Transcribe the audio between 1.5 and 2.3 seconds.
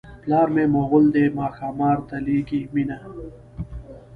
ښامار ته